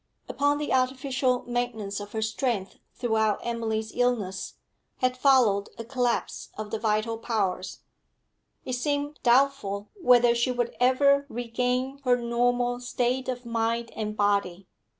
Upon 0.27 0.57
the 0.57 0.73
artificial 0.73 1.43
maintenance 1.43 1.99
of 1.99 2.13
her 2.13 2.23
strength 2.23 2.79
throughout 2.95 3.39
Emily's 3.43 3.91
illness 3.93 4.55
had 4.97 5.15
followed 5.15 5.69
a 5.77 5.83
collapse 5.85 6.49
of 6.57 6.71
the 6.71 6.79
vital 6.79 7.19
powers; 7.19 7.81
it 8.65 8.73
seemed 8.73 9.19
doubtful 9.21 9.91
whether 9.93 10.33
she 10.33 10.49
would 10.51 10.75
ever 10.79 11.27
regain 11.29 11.99
her 12.03 12.17
normal 12.17 12.79
state 12.79 13.29
of 13.29 13.45
mind 13.45 13.91
and 13.95 14.17
body. 14.17 14.67